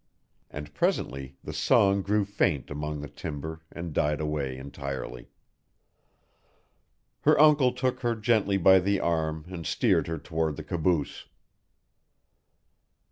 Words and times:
And 0.49 0.73
presently 0.73 1.37
the 1.43 1.53
song 1.53 2.01
grew 2.01 2.25
faint 2.25 2.71
among 2.71 3.01
the 3.01 3.07
timber 3.07 3.61
and 3.71 3.93
died 3.93 4.19
away 4.19 4.57
entirely. 4.57 5.29
Her 7.19 7.39
uncle 7.39 7.71
took 7.71 7.99
her 7.99 8.15
gently 8.15 8.57
by 8.57 8.79
the 8.79 8.99
arm 8.99 9.45
and 9.47 9.63
steered 9.63 10.07
her 10.07 10.17
toward 10.17 10.55
the 10.55 10.63
caboose. 10.63 11.27